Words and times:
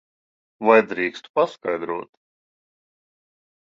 Vai 0.69 0.77
drīkstu 0.93 1.33
paskaidrot? 1.41 2.13